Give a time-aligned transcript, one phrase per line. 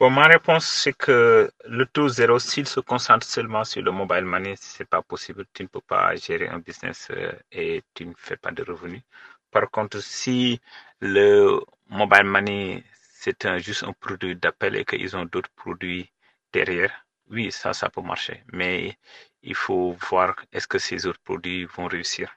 [0.00, 4.24] Bon, ma réponse, c'est que le taux zéro, s'il se concentre seulement sur le mobile
[4.24, 5.44] money, c'est pas possible.
[5.52, 9.02] Tu ne peux pas gérer un business euh, et tu ne fais pas de revenus.
[9.50, 10.60] Par contre, si
[11.00, 16.10] le mobile money, c'est juste un produit d'appel et qu'ils ont d'autres produits
[16.52, 16.92] derrière,
[17.30, 18.44] oui, ça, ça peut marcher.
[18.52, 18.96] Mais
[19.42, 22.30] il faut voir est-ce que ces autres produits vont réussir.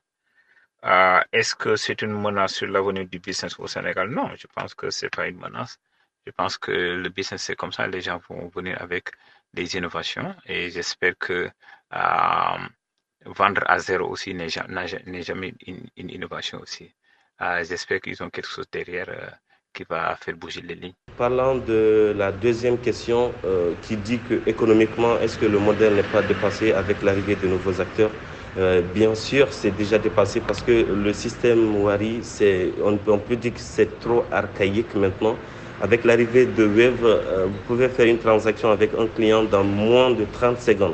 [0.86, 4.10] Euh, est-ce que c'est une menace sur l'avenir du business au Sénégal?
[4.10, 5.80] Non, je pense que c'est pas une menace.
[6.26, 7.88] Je pense que le business, c'est comme ça.
[7.88, 9.10] Les gens vont venir avec
[9.54, 11.50] des innovations et j'espère que
[11.94, 12.58] euh,
[13.26, 16.92] vendre à zéro aussi n'est jamais une, innovation aussi.
[17.42, 19.30] Euh, j'espère qu'ils ont quelque chose derrière euh,
[19.74, 20.94] qui va faire bouger les lignes.
[21.18, 23.34] Parlant de la deuxième question
[23.84, 27.80] qui dit que économiquement, est-ce que le modèle n'est pas dépassé avec l'arrivée de nouveaux
[27.82, 28.12] acteurs?
[28.94, 32.22] Bien sûr, c'est déjà dépassé parce que le système Wari,
[32.84, 35.38] on peut dire que c'est trop archaïque maintenant.
[35.82, 40.12] Avec l'arrivée de Wave, euh, vous pouvez faire une transaction avec un client dans moins
[40.12, 40.94] de 30 secondes.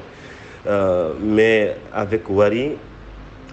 [0.66, 2.72] Euh, mais avec Wari,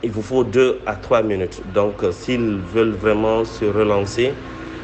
[0.04, 1.60] il vous faut 2 à 3 minutes.
[1.74, 4.32] Donc, euh, s'ils veulent vraiment se relancer,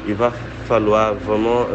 [0.05, 0.33] il va
[0.65, 1.67] falloir vraiment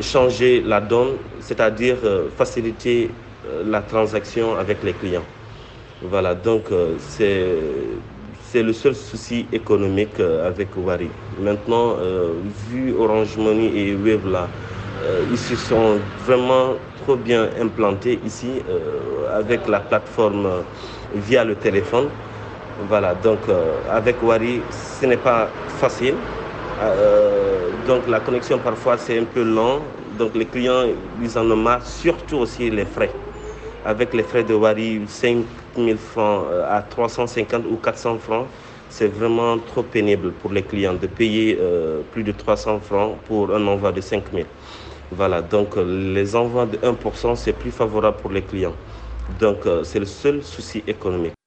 [0.00, 1.96] changer la donne, c'est-à-dire
[2.36, 3.10] faciliter
[3.64, 5.24] la transaction avec les clients.
[6.02, 6.64] Voilà, donc
[6.98, 7.46] c'est
[8.52, 11.08] c'est le seul souci économique euh, avec Wari.
[11.40, 12.32] Maintenant, euh,
[12.68, 18.60] vu Orange Money et Wave euh, ils se sont vraiment trop bien implantés ici
[19.32, 20.46] avec la plateforme
[21.14, 22.08] via le téléphone.
[22.88, 23.38] Voilà, donc
[23.90, 24.60] avec Wari,
[25.00, 25.48] ce n'est pas
[25.80, 26.14] facile.
[27.86, 29.80] donc la connexion parfois c'est un peu long.
[30.18, 30.84] Donc les clients,
[31.22, 33.10] ils en ont marre, surtout aussi les frais
[33.84, 35.44] avec les frais de Wari, 5
[35.76, 38.46] 000 francs euh, à 350 ou 400 francs,
[38.88, 43.54] c'est vraiment trop pénible pour les clients de payer euh, plus de 300 francs pour
[43.54, 44.46] un envoi de 5 000.
[45.12, 48.74] Voilà, donc euh, les envois de 1%, c'est plus favorable pour les clients.
[49.38, 51.39] Donc c'est le seul souci économique.